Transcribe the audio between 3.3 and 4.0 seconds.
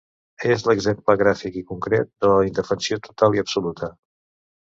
i absoluta.